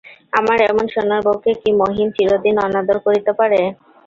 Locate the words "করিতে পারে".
3.05-3.59